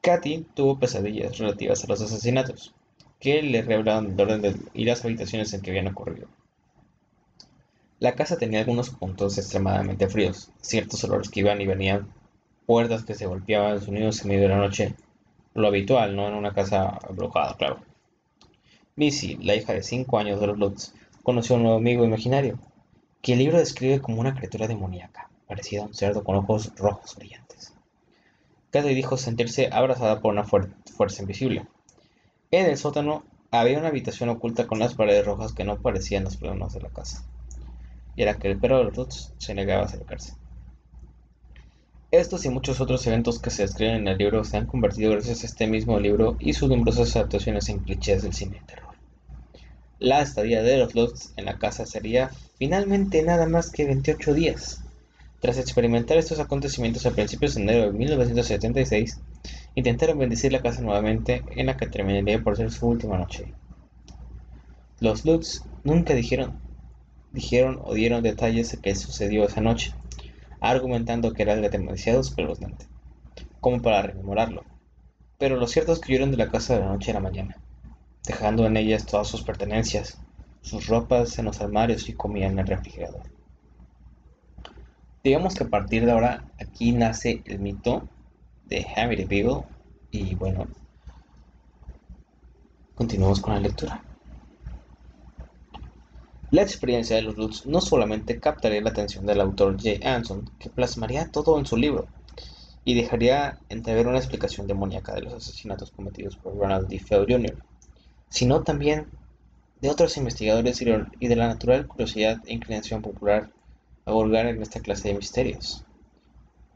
Katy 0.00 0.44
tuvo 0.54 0.80
pesadillas 0.80 1.38
relativas 1.38 1.84
a 1.84 1.86
los 1.86 2.00
asesinatos, 2.00 2.74
que 3.20 3.42
le 3.42 3.62
revelaron 3.62 4.10
el 4.10 4.20
orden 4.20 4.42
de 4.42 4.56
ir 4.74 4.90
a 4.90 4.94
las 4.94 5.04
habitaciones 5.04 5.52
en 5.52 5.60
que 5.60 5.70
habían 5.70 5.86
ocurrido. 5.86 6.26
La 8.04 8.14
casa 8.14 8.36
tenía 8.36 8.60
algunos 8.60 8.90
puntos 8.90 9.38
extremadamente 9.38 10.08
fríos, 10.08 10.50
ciertos 10.60 11.02
olores 11.04 11.30
que 11.30 11.40
iban 11.40 11.62
y 11.62 11.66
venían, 11.66 12.12
puertas 12.66 13.02
que 13.02 13.14
se 13.14 13.24
golpeaban, 13.24 13.80
sonidos 13.80 14.20
en 14.20 14.28
medio 14.28 14.42
de 14.42 14.48
la 14.48 14.58
noche, 14.58 14.94
lo 15.54 15.68
habitual, 15.68 16.14
no 16.14 16.28
en 16.28 16.34
una 16.34 16.52
casa 16.52 16.98
embrujada, 17.08 17.56
claro. 17.56 17.78
Missy, 18.94 19.36
la 19.36 19.54
hija 19.54 19.72
de 19.72 19.82
5 19.82 20.18
años 20.18 20.38
de 20.38 20.48
los 20.48 20.58
Lutz, 20.58 20.92
conoció 21.22 21.54
a 21.54 21.56
un 21.56 21.62
nuevo 21.62 21.78
amigo 21.78 22.04
imaginario, 22.04 22.58
que 23.22 23.32
el 23.32 23.38
libro 23.38 23.56
describe 23.56 24.02
como 24.02 24.20
una 24.20 24.34
criatura 24.34 24.68
demoníaca, 24.68 25.30
parecida 25.46 25.80
a 25.80 25.86
un 25.86 25.94
cerdo 25.94 26.24
con 26.24 26.36
ojos 26.36 26.76
rojos 26.76 27.16
brillantes. 27.16 27.72
Kathy 28.70 28.92
dijo 28.92 29.16
sentirse 29.16 29.70
abrazada 29.72 30.20
por 30.20 30.30
una 30.30 30.44
fuerza 30.44 31.22
invisible. 31.22 31.66
En 32.50 32.66
el 32.66 32.76
sótano 32.76 33.24
había 33.50 33.78
una 33.78 33.88
habitación 33.88 34.28
oculta 34.28 34.66
con 34.66 34.78
las 34.78 34.92
paredes 34.92 35.24
rojas 35.24 35.54
que 35.54 35.64
no 35.64 35.80
parecían 35.80 36.24
los 36.24 36.36
planos 36.36 36.74
de 36.74 36.82
la 36.82 36.90
casa. 36.90 37.24
Y 38.16 38.22
era 38.22 38.34
que 38.34 38.50
el 38.50 38.58
perro 38.58 38.84
de 38.84 38.90
Roots 38.90 39.32
se 39.38 39.54
negaba 39.54 39.82
a 39.82 39.86
acercarse. 39.86 40.34
Estos 42.10 42.44
y 42.44 42.48
muchos 42.48 42.80
otros 42.80 43.04
eventos 43.08 43.40
que 43.40 43.50
se 43.50 43.62
describen 43.62 43.96
en 43.96 44.08
el 44.08 44.18
libro 44.18 44.44
se 44.44 44.56
han 44.56 44.66
convertido 44.66 45.10
gracias 45.10 45.42
a 45.42 45.46
este 45.46 45.66
mismo 45.66 45.98
libro 45.98 46.36
y 46.38 46.52
sus 46.52 46.68
numerosas 46.68 47.16
adaptaciones 47.16 47.68
en 47.68 47.80
clichés 47.80 48.22
del 48.22 48.32
cine 48.32 48.60
de 48.60 48.66
terror. 48.66 48.94
La 49.98 50.22
estadía 50.22 50.62
de 50.62 50.78
los 50.78 50.94
Lutz 50.94 51.32
en 51.36 51.46
la 51.46 51.58
casa 51.58 51.86
sería 51.86 52.30
finalmente 52.56 53.22
nada 53.22 53.46
más 53.46 53.70
que 53.70 53.84
28 53.84 54.32
días. 54.32 54.84
Tras 55.40 55.58
experimentar 55.58 56.16
estos 56.16 56.38
acontecimientos 56.38 57.04
a 57.04 57.10
principios 57.10 57.54
de 57.54 57.62
enero 57.62 57.86
de 57.86 57.98
1976, 57.98 59.20
intentaron 59.74 60.18
bendecir 60.18 60.52
la 60.52 60.62
casa 60.62 60.82
nuevamente 60.82 61.42
en 61.56 61.66
la 61.66 61.76
que 61.76 61.86
terminaría 61.86 62.42
por 62.42 62.56
ser 62.56 62.70
su 62.70 62.86
última 62.86 63.18
noche. 63.18 63.52
Los 65.00 65.24
Lutz 65.24 65.62
nunca 65.82 66.14
dijeron, 66.14 66.60
dijeron 67.34 67.80
o 67.84 67.94
dieron 67.94 68.22
detalles 68.22 68.70
de 68.70 68.78
qué 68.78 68.94
sucedió 68.94 69.44
esa 69.44 69.60
noche, 69.60 69.92
argumentando 70.60 71.32
que 71.32 71.42
era 71.42 71.52
algo 71.52 71.68
demasiado 71.68 72.20
espeluznante, 72.20 72.86
como 73.60 73.82
para 73.82 74.02
rememorarlo. 74.02 74.64
Pero 75.36 75.56
lo 75.56 75.66
cierto 75.66 75.92
es 75.92 75.98
que 75.98 76.12
huyeron 76.12 76.30
de 76.30 76.36
la 76.36 76.50
casa 76.50 76.74
de 76.74 76.80
la 76.80 76.86
noche 76.86 77.10
a 77.10 77.14
la 77.14 77.20
mañana, 77.20 77.58
dejando 78.24 78.64
en 78.66 78.76
ellas 78.76 79.04
todas 79.04 79.26
sus 79.28 79.42
pertenencias, 79.42 80.18
sus 80.62 80.86
ropas 80.86 81.38
en 81.38 81.46
los 81.46 81.60
armarios 81.60 82.08
y 82.08 82.14
comida 82.14 82.46
en 82.46 82.58
el 82.58 82.66
refrigerador. 82.66 83.22
Digamos 85.24 85.54
que 85.54 85.64
a 85.64 85.68
partir 85.68 86.06
de 86.06 86.12
ahora 86.12 86.44
aquí 86.60 86.92
nace 86.92 87.42
el 87.46 87.58
mito 87.58 88.08
de 88.64 88.86
Amityville 88.96 89.64
y 90.10 90.34
bueno, 90.36 90.68
continuamos 92.94 93.40
con 93.40 93.54
la 93.54 93.60
lectura. 93.60 94.13
La 96.54 96.62
experiencia 96.62 97.16
de 97.16 97.22
los 97.22 97.36
Lutz 97.36 97.66
no 97.66 97.80
solamente 97.80 98.38
captaría 98.38 98.80
la 98.80 98.90
atención 98.90 99.26
del 99.26 99.40
autor 99.40 99.76
J. 99.76 100.08
Anson, 100.08 100.48
que 100.60 100.70
plasmaría 100.70 101.28
todo 101.32 101.58
en 101.58 101.66
su 101.66 101.76
libro, 101.76 102.06
y 102.84 102.94
dejaría 102.94 103.58
entrever 103.68 104.06
una 104.06 104.18
explicación 104.18 104.68
demoníaca 104.68 105.14
de 105.14 105.22
los 105.22 105.34
asesinatos 105.34 105.90
cometidos 105.90 106.36
por 106.36 106.56
Ronald 106.56 106.86
D. 106.86 107.00
Fell 107.00 107.26
Jr., 107.28 107.60
sino 108.28 108.62
también 108.62 109.08
de 109.80 109.90
otros 109.90 110.16
investigadores 110.16 110.80
y 110.80 111.26
de 111.26 111.34
la 111.34 111.48
natural 111.48 111.88
curiosidad 111.88 112.40
e 112.46 112.54
inclinación 112.54 113.02
popular 113.02 113.50
a 114.04 114.14
hurgar 114.14 114.46
en 114.46 114.62
esta 114.62 114.78
clase 114.78 115.08
de 115.08 115.14
misterios. 115.14 115.84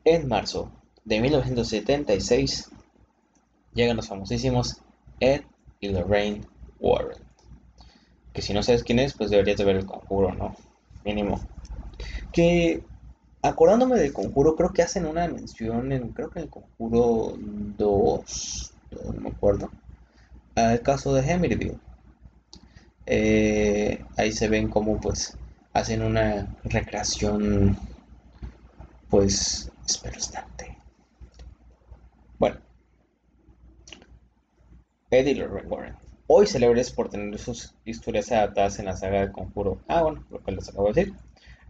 En 0.04 0.26
marzo 0.26 0.72
de 1.04 1.20
1976 1.20 2.68
llegan 3.74 3.98
los 3.98 4.08
famosísimos 4.08 4.78
Ed 5.20 5.42
y 5.78 5.90
Lorraine 5.90 6.40
Warren. 6.80 7.27
Que 8.32 8.42
si 8.42 8.52
no 8.52 8.62
sabes 8.62 8.84
quién 8.84 8.98
es, 8.98 9.14
pues 9.14 9.30
deberías 9.30 9.56
de 9.56 9.64
ver 9.64 9.76
el 9.76 9.86
conjuro, 9.86 10.34
¿no? 10.34 10.56
Mínimo. 11.04 11.40
Que 12.32 12.82
acordándome 13.42 13.98
del 13.98 14.12
conjuro, 14.12 14.56
creo 14.56 14.72
que 14.72 14.82
hacen 14.82 15.06
una 15.06 15.26
mención 15.28 15.92
en, 15.92 16.12
creo 16.12 16.30
que 16.30 16.40
en 16.40 16.44
el 16.44 16.50
conjuro 16.50 17.34
2, 17.38 18.72
no 18.90 19.20
me 19.20 19.30
acuerdo, 19.30 19.70
al 20.54 20.82
caso 20.82 21.14
de 21.14 21.32
Amityville. 21.32 21.78
Eh, 23.06 24.04
ahí 24.16 24.32
se 24.32 24.48
ven 24.48 24.68
como 24.68 25.00
pues 25.00 25.36
hacen 25.72 26.02
una 26.02 26.46
recreación 26.64 27.78
pues 29.08 29.70
espeluznante. 29.86 30.76
Bueno, 32.38 32.56
Eddie 35.10 35.46
Warren. 35.46 36.07
Hoy 36.30 36.46
célebres 36.46 36.90
por 36.90 37.08
tener 37.08 37.38
sus 37.38 37.72
historias 37.86 38.30
adaptadas 38.32 38.78
en 38.78 38.84
la 38.84 38.94
saga 38.94 39.22
de 39.22 39.32
Conjuro. 39.32 39.78
Ah, 39.88 40.02
bueno, 40.02 40.22
lo 40.28 40.44
que 40.44 40.52
les 40.52 40.68
acabo 40.68 40.92
de 40.92 40.92
decir. 40.92 41.14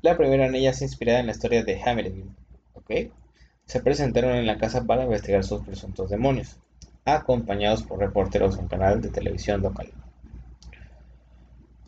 La 0.02 0.16
primera 0.16 0.46
en 0.46 0.54
ella 0.56 0.70
es 0.70 0.82
inspirada 0.82 1.20
en 1.20 1.26
la 1.26 1.32
historia 1.32 1.62
de 1.62 1.80
Hamilton. 1.80 2.36
¿Ok? 2.74 2.90
Se 3.66 3.80
presentaron 3.80 4.34
en 4.34 4.46
la 4.46 4.58
casa 4.58 4.82
para 4.82 5.04
investigar 5.04 5.44
sus 5.44 5.62
presuntos 5.62 6.10
demonios, 6.10 6.56
acompañados 7.04 7.84
por 7.84 8.00
reporteros 8.00 8.56
de 8.56 8.62
un 8.62 8.66
canal 8.66 9.00
de 9.00 9.10
televisión 9.10 9.62
local. 9.62 9.92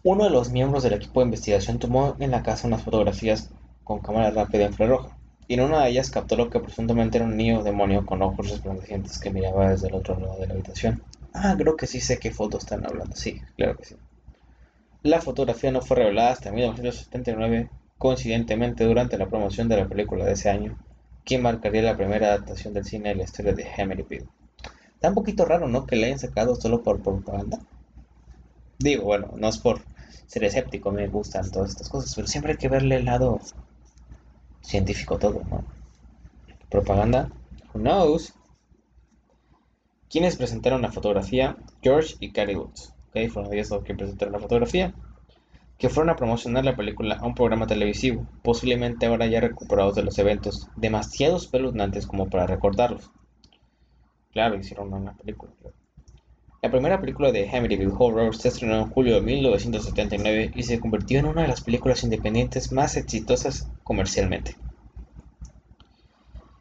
Uno 0.05 0.23
de 0.23 0.31
los 0.31 0.53
miembros 0.53 0.85
del 0.85 0.93
equipo 0.93 1.19
de 1.19 1.27
investigación 1.27 1.81
tomó 1.81 2.15
en 2.21 2.31
la 2.31 2.45
casa 2.45 2.69
unas 2.69 2.85
fotografías 2.85 3.51
con 3.83 3.99
cámara 3.99 4.31
rápida 4.31 4.67
infrarroja, 4.67 5.19
y 5.49 5.55
en 5.55 5.63
una 5.63 5.83
de 5.83 5.91
ellas 5.91 6.13
captó 6.13 6.37
lo 6.37 6.49
que 6.51 6.61
presuntamente 6.61 7.19
era 7.19 7.27
un 7.27 7.37
niño 7.37 7.65
demonio 7.65 8.07
con 8.07 8.23
ojos 8.23 8.49
resplandecientes 8.49 9.19
que 9.19 9.31
miraba 9.31 9.71
desde 9.71 9.89
el 9.89 9.97
otro 9.97 10.21
lado 10.21 10.39
de 10.39 10.47
la 10.47 10.55
habitación. 10.55 11.03
Ah, 11.35 11.57
creo 11.59 11.77
que 11.77 11.89
sí 11.89 12.01
sé 12.01 12.21
qué 12.21 12.31
foto 12.31 12.59
están 12.59 12.87
hablando, 12.87 13.17
sí, 13.17 13.41
claro 13.57 13.77
que 13.77 13.85
sí. 13.85 13.97
La 15.03 15.21
fotografía 15.21 15.71
no 15.71 15.83
fue 15.83 15.99
revelada 15.99 16.31
hasta 16.31 16.51
1979, 16.51 17.69
coincidentemente 17.99 18.85
durante 18.85 19.19
la 19.19 19.29
promoción 19.29 19.69
de 19.69 19.77
la 19.77 19.87
película 19.87 20.25
de 20.25 20.33
ese 20.33 20.49
año, 20.49 20.79
que 21.23 21.37
marcaría 21.37 21.83
la 21.83 21.99
primera 21.99 22.29
adaptación 22.29 22.73
del 22.73 22.87
cine 22.87 23.11
de 23.11 23.17
la 23.17 23.25
historia 23.25 23.53
de 23.53 23.67
Amityville. 23.77 24.29
Está 24.95 25.11
un 25.11 25.15
poquito 25.17 25.45
raro, 25.45 25.69
¿no? 25.69 25.87
Que 25.87 25.97
le 25.97 26.07
hayan 26.07 26.19
sacado 26.21 26.55
solo 26.57 26.83
por 26.83 27.03
propaganda. 27.03 27.59
Digo, 28.81 29.05
bueno, 29.05 29.31
no 29.37 29.49
es 29.49 29.59
por 29.59 29.81
ser 30.27 30.43
escéptico, 30.43 30.91
me 30.91 31.07
gustan 31.07 31.53
todas 31.53 31.71
estas 31.71 31.89
cosas, 31.89 32.13
pero 32.17 32.27
siempre 32.27 32.51
hay 32.51 32.59
que 32.59 32.69
verle 32.69 32.97
el 32.97 33.05
lado 33.05 33.39
científico 34.63 35.19
todo, 35.19 35.43
¿no? 35.51 35.67
Propaganda, 36.71 37.31
who 37.75 37.81
knows? 37.81 38.33
Quienes 40.11 40.37
presentaron 40.37 40.83
la 40.83 40.91
fotografía, 40.91 41.57
George 41.83 42.17
y 42.19 42.33
Carrie 42.33 42.57
Woods, 42.57 42.93
¿ok? 43.09 43.31
Fueron 43.31 43.55
ellos 43.55 43.71
los 43.71 43.85
que 43.85 43.95
presentaron 43.95 44.33
la 44.33 44.41
fotografía, 44.41 44.93
que 45.79 45.89
fueron 45.89 46.11
a 46.11 46.17
promocionar 46.17 46.65
la 46.65 46.77
película 46.77 47.15
a 47.15 47.27
un 47.27 47.35
programa 47.35 47.67
televisivo, 47.67 48.27
posiblemente 48.43 49.07
ahora 49.07 49.27
ya 49.27 49.41
recuperados 49.41 49.95
de 49.95 50.03
los 50.03 50.19
eventos, 50.19 50.69
demasiado 50.77 51.37
espeluznantes 51.37 52.07
como 52.07 52.29
para 52.29 52.47
recordarlos. 52.47 53.11
Claro, 54.33 54.57
hicieron 54.57 54.93
una 54.93 55.17
película, 55.17 55.53
la 56.63 56.71
primera 56.71 57.01
película 57.01 57.33
de 57.33 57.49
Amityville 57.49 57.95
Horror 57.99 58.37
se 58.37 58.49
estrenó 58.49 58.77
en 58.81 58.91
julio 58.91 59.15
de 59.15 59.23
1979 59.23 60.51
y 60.55 60.63
se 60.65 60.79
convirtió 60.79 61.19
en 61.19 61.25
una 61.25 61.43
de 61.43 61.49
las 61.49 61.63
películas 61.63 62.03
independientes 62.05 62.71
más 62.71 62.99
exitosas 62.99 63.67
comercialmente. 63.83 64.57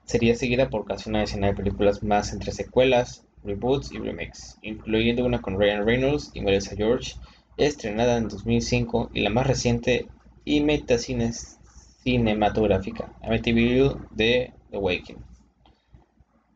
Sería 0.06 0.36
seguida 0.36 0.70
por 0.70 0.86
casi 0.86 1.10
una 1.10 1.20
decena 1.20 1.48
de 1.48 1.53
películas 1.53 2.01
más 2.01 2.32
entre 2.32 2.53
secuelas, 2.53 3.25
reboots 3.43 3.91
y 3.91 3.98
remakes, 3.98 4.58
incluyendo 4.62 5.25
una 5.25 5.41
con 5.41 5.60
Ryan 5.60 5.86
Reynolds 5.86 6.31
y 6.34 6.41
Melissa 6.41 6.75
George, 6.75 7.15
estrenada 7.58 8.17
en 8.17 8.27
2005 8.27 9.12
y 9.13 9.22
la 9.22 9.29
más 9.29 9.48
reciente 9.48 10.08
y 10.46 10.62
metacines 10.62 11.60
cinematográfica, 12.03 13.13
Amityville 13.22 13.96
de 14.12 14.53
The 14.72 14.77
Waking. 14.77 15.17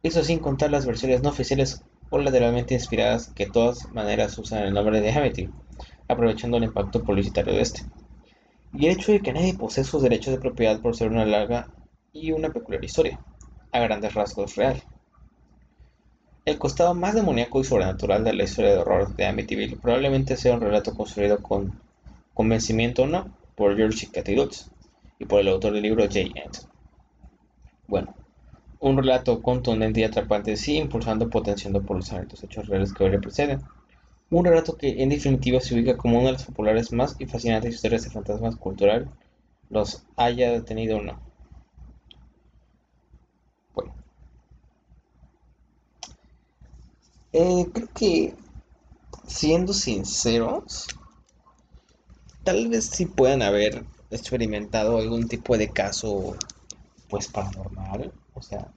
Eso 0.04 0.24
sin 0.24 0.40
contar 0.40 0.72
las 0.72 0.86
versiones 0.86 1.22
no 1.22 1.30
oficiales 1.30 1.84
o 2.10 2.18
lateralmente 2.18 2.74
inspiradas 2.74 3.32
que 3.34 3.46
de 3.46 3.52
todas 3.52 3.92
maneras 3.92 4.38
usan 4.38 4.64
el 4.64 4.74
nombre 4.74 5.02
de 5.02 5.12
Hamilton, 5.12 5.54
aprovechando 6.08 6.58
el 6.58 6.66
impacto 6.66 7.04
publicitario 7.04 7.54
de 7.54 7.62
este. 7.62 7.82
Y 8.74 8.88
el 8.88 8.94
hecho 8.94 9.12
de 9.12 9.22
que 9.22 9.34
nadie 9.34 9.54
posee 9.54 9.84
sus 9.84 10.04
derechos 10.04 10.34
de 10.34 10.40
propiedad 10.40 10.82
por 10.82 10.96
ser 10.96 11.10
una 11.10 11.26
larga 11.26 11.70
y 12.12 12.32
una 12.32 12.50
peculiar 12.50 12.84
historia, 12.84 13.20
a 13.72 13.80
grandes 13.80 14.14
rasgos 14.14 14.56
real. 14.56 14.83
El 16.46 16.60
costado 16.60 16.94
más 16.94 17.16
demoníaco 17.16 17.62
y 17.62 17.64
sobrenatural 17.64 18.26
de 18.26 18.34
la 18.34 18.44
historia 18.44 18.72
de 18.72 18.80
horror 18.80 19.16
de 19.16 19.26
Amityville 19.26 19.78
probablemente 19.78 20.36
sea 20.36 20.56
un 20.56 20.60
relato 20.60 20.94
construido 20.94 21.42
con 21.42 21.80
convencimiento 22.34 23.04
o 23.04 23.08
no 23.08 23.32
por 23.56 23.78
George 23.78 24.10
Cathy 24.12 24.36
y 25.20 25.26
por 25.26 25.40
el 25.40 25.48
autor 25.48 25.72
del 25.72 25.84
libro 25.84 26.04
J. 26.04 26.20
Anson. 26.46 26.70
Bueno, 27.88 28.14
un 28.82 28.98
relato 28.98 29.42
contundente 29.42 30.02
y 30.02 30.04
atrapante, 30.04 30.58
sí 30.58 30.76
impulsando 30.76 31.30
potenciando 31.30 31.82
por 31.82 31.96
los 31.96 32.44
hechos 32.44 32.68
reales 32.68 32.94
que 32.94 33.06
hoy 33.06 33.12
le 33.12 33.20
preceden. 33.20 33.62
Un 34.30 34.44
relato 34.44 34.76
que 34.76 35.02
en 35.02 35.08
definitiva 35.08 35.62
se 35.62 35.76
ubica 35.76 35.96
como 35.96 36.18
una 36.18 36.26
de 36.26 36.34
las 36.34 36.44
populares 36.44 36.92
más 36.92 37.16
y 37.20 37.26
fascinantes 37.26 37.76
historias 37.76 38.04
de 38.04 38.10
fantasmas 38.10 38.58
cultural, 38.58 39.08
los 39.70 40.04
haya 40.18 40.62
tenido 40.66 40.98
o 40.98 41.02
no. 41.02 41.20
Bueno. 43.74 43.94
Eh, 47.34 47.68
creo 47.74 47.90
que, 47.94 48.36
siendo 49.28 49.74
sinceros, 49.74 50.88
tal 52.44 52.70
vez 52.70 52.86
sí 52.86 53.06
puedan 53.06 53.42
haber 53.42 53.86
experimentado 54.12 54.98
algún 54.98 55.28
tipo 55.28 55.58
de 55.58 55.70
caso, 55.70 56.36
pues 57.10 57.28
paranormal 57.28 58.14
o 58.34 58.42
sea, 58.42 58.68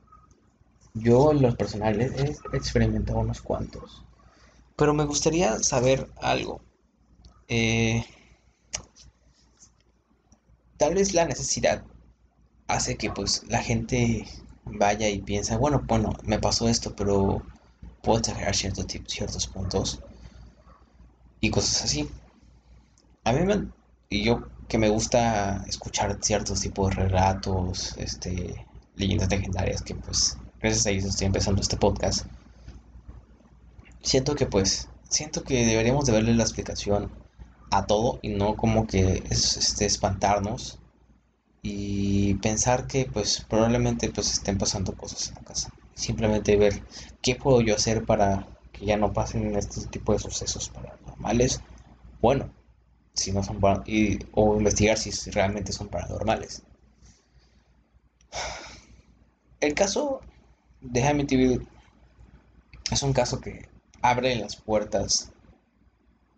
yo 0.95 1.33
en 1.33 1.43
los 1.43 1.57
personales 1.57 2.13
he 2.53 2.57
experimentado 2.57 3.21
unos 3.21 3.41
cuantos. 3.41 4.05
Pero 4.77 4.93
me 4.93 5.05
gustaría 5.05 5.59
saber 5.61 6.09
algo. 6.17 6.61
Eh, 7.49 8.05
tal 10.77 10.95
vez 10.95 11.15
la 11.15 11.25
necesidad 11.25 11.85
hace 12.69 12.97
que 12.97 13.11
pues 13.11 13.45
la 13.49 13.63
gente 13.63 14.27
vaya 14.65 15.09
y 15.09 15.21
piensa, 15.21 15.57
bueno, 15.57 15.83
bueno, 15.87 16.13
me 16.25 16.39
pasó 16.39 16.69
esto, 16.69 16.95
pero 16.95 17.43
puedo 18.07 18.21
exagerar 18.21 18.55
ciertos, 18.55 18.87
ciertos 19.09 19.49
puntos 19.49 20.01
y 21.41 21.51
cosas 21.51 21.83
así. 21.83 22.09
A 23.25 23.33
mí 23.33 23.41
me, 23.45 23.69
y 24.09 24.23
yo 24.23 24.47
que 24.69 24.79
me 24.79 24.89
gusta 24.89 25.65
escuchar 25.67 26.17
ciertos 26.23 26.61
tipos 26.61 26.91
de 26.91 27.03
relatos, 27.03 27.97
este, 27.99 28.65
leyendas 28.95 29.29
legendarias, 29.29 29.83
que 29.83 29.97
pues 29.97 30.39
gracias 30.61 30.87
a 30.87 30.91
ellos 30.91 31.07
estoy 31.07 31.27
empezando 31.27 31.61
este 31.61 31.77
podcast. 31.77 32.27
Siento 34.03 34.37
que 34.37 34.47
pues, 34.47 34.89
siento 35.11 35.43
que 35.43 35.67
deberíamos 35.67 36.07
de 36.07 36.13
verle 36.13 36.35
la 36.35 36.45
explicación 36.45 37.11
a 37.73 37.87
todo 37.87 38.21
y 38.23 38.29
no 38.29 38.55
como 38.57 38.87
que 38.87 39.25
es, 39.29 39.57
este, 39.57 39.85
espantarnos 39.85 40.79
y 41.61 42.35
pensar 42.35 42.87
que 42.87 43.07
pues 43.13 43.45
probablemente 43.51 44.11
pues 44.11 44.33
estén 44.33 44.59
pasando 44.59 44.97
cosas 44.97 45.29
en 45.29 45.35
la 45.35 45.41
casa. 45.41 45.76
Simplemente 45.97 46.57
ver 46.57 46.83
qué 47.23 47.35
puedo 47.35 47.61
yo 47.63 47.75
hacer 47.75 48.05
para 48.05 48.47
que 48.71 48.85
ya 48.85 48.97
no 48.97 49.13
pasen 49.13 49.57
este 49.57 49.87
tipo 49.89 50.13
de 50.13 50.19
sucesos 50.19 50.69
paranormales. 50.69 51.63
Bueno, 52.21 52.51
si 53.15 53.33
no 53.33 53.43
son 53.43 53.59
y, 53.87 54.19
o 54.33 54.57
investigar 54.57 54.99
si 54.99 55.31
realmente 55.31 55.73
son 55.73 55.89
paranormales. 55.89 56.63
El 59.61 59.75
caso 59.75 60.21
de 60.83 61.25
TV 61.25 61.61
es 62.91 63.03
un 63.03 63.15
caso 63.15 63.41
que 63.41 63.67
abre 64.03 64.37
las 64.37 64.57
puertas 64.57 65.33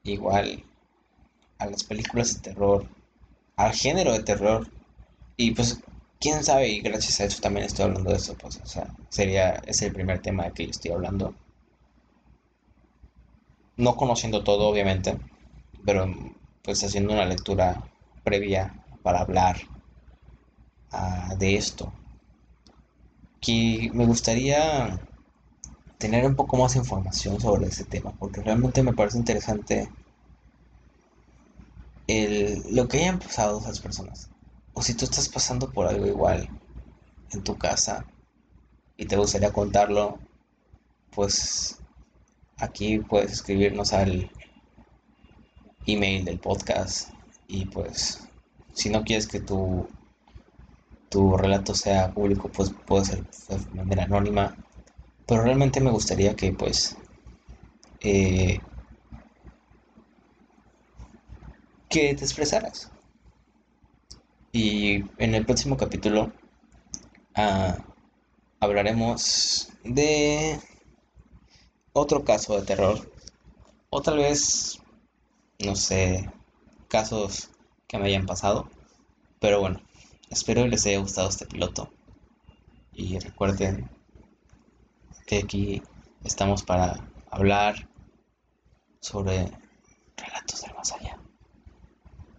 igual 0.05 0.65
a 1.59 1.67
las 1.67 1.83
películas 1.83 2.35
de 2.35 2.41
terror, 2.41 2.89
al 3.57 3.73
género 3.73 4.13
de 4.13 4.23
terror 4.23 4.71
y 5.37 5.51
pues 5.51 5.81
quién 6.21 6.45
sabe 6.45 6.69
y 6.69 6.81
gracias 6.81 7.21
a 7.21 7.25
eso 7.25 7.41
también 7.41 7.67
estoy 7.67 7.87
hablando 7.87 8.11
de 8.11 8.17
eso, 8.17 8.37
pues 8.37 8.61
o 8.63 8.67
sea, 8.67 8.89
sería 9.09 9.55
es 9.67 9.83
el 9.83 9.93
primer 9.93 10.21
tema 10.21 10.45
de 10.45 10.53
que 10.53 10.65
yo 10.65 10.71
estoy 10.71 10.93
hablando. 10.93 11.35
No 13.79 13.97
conociendo 13.97 14.45
todo 14.45 14.69
obviamente, 14.69 15.17
pero 15.87 16.07
pues 16.63 16.85
haciendo 16.85 17.15
una 17.15 17.25
lectura 17.25 17.83
previa 18.23 18.75
para 19.03 19.21
hablar 19.21 19.57
uh, 20.93 21.37
de 21.39 21.57
esto. 21.57 21.93
Que 23.41 23.91
me 23.95 24.07
gustaría 24.07 25.01
tener 25.99 26.27
un 26.27 26.37
poco 26.37 26.57
más 26.57 26.77
información 26.77 27.41
sobre 27.41 27.69
ese 27.69 27.85
tema, 27.85 28.13
porque 28.19 28.43
realmente 28.43 28.83
me 28.83 28.95
parece 28.95 29.19
interesante 29.19 29.89
el, 32.09 32.75
lo 32.75 32.89
que 32.89 32.99
hayan 32.99 33.21
pasado 33.21 33.61
esas 33.61 33.79
personas. 33.79 34.29
O 34.79 34.83
si 34.83 34.95
tú 34.95 35.07
estás 35.07 35.29
pasando 35.29 35.73
por 35.73 35.89
algo 35.89 36.07
igual 36.07 36.49
en 37.33 37.43
tu 37.43 37.59
casa 37.59 38.07
y 38.97 39.07
te 39.07 39.17
gustaría 39.17 39.53
contarlo, 39.53 40.21
pues 41.11 41.81
aquí 42.59 43.01
puedes 43.01 43.33
escribirnos 43.33 43.93
al 43.93 44.31
email 45.85 46.25
del 46.25 46.39
podcast 46.39 47.11
y 47.49 47.65
pues 47.65 48.21
si 48.73 48.89
no 48.89 49.03
quieres 49.03 49.27
que 49.27 49.41
tu 49.41 49.89
tu 51.09 51.37
relato 51.37 51.75
sea 51.75 52.13
público 52.15 52.49
pues 52.49 52.71
puede 52.87 53.05
ser 53.05 53.25
de 53.49 53.75
manera 53.75 54.05
anónima. 54.05 54.57
Pero 55.27 55.43
realmente 55.43 55.81
me 55.81 55.91
gustaría 55.91 56.37
que 56.37 56.53
pues 56.53 56.97
eh, 58.01 58.61
que 61.89 62.15
te 62.15 62.25
expresaras 62.25 62.93
en 65.19 65.35
el 65.35 65.45
próximo 65.47 65.77
capítulo 65.77 66.33
ah, 67.35 67.77
hablaremos 68.61 69.71
de 69.85 70.59
otro 71.93 72.25
caso 72.25 72.59
de 72.59 72.67
terror 72.67 73.13
o 73.91 74.03
tal 74.03 74.19
vez 74.19 74.81
no 75.65 75.75
sé, 75.75 76.31
casos 76.89 77.51
que 77.87 77.99
me 77.99 78.07
hayan 78.07 78.27
pasado. 78.27 78.71
Pero 79.41 79.61
bueno, 79.61 79.81
espero 80.31 80.67
les 80.67 80.87
haya 80.87 80.99
gustado 80.99 81.29
este 81.29 81.47
piloto. 81.47 81.93
Y 82.93 83.19
recuerden 83.19 83.91
que 85.27 85.39
aquí 85.39 85.83
estamos 86.25 86.63
para 86.63 87.09
hablar 87.31 87.89
sobre 89.01 89.51
relatos 90.17 90.63
del 90.63 90.75
más 90.75 90.93
allá. 90.93 91.18